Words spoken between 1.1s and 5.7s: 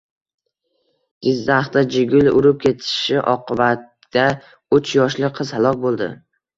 Jizzaxda Jiguli urib ketishi oqibatidauchyoshli qiz